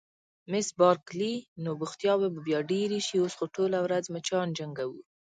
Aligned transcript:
مس 0.51 0.67
بارکلي: 0.79 1.33
نو 1.63 1.69
بوختیاوې 1.81 2.27
به 2.33 2.41
بیا 2.47 2.59
ډېرې 2.71 2.99
شي، 3.07 3.17
اوس 3.21 3.33
خو 3.37 3.45
ټوله 3.55 3.77
ورځ 3.85 4.05
مچان 4.15 4.47
جنګوو. 4.57 4.99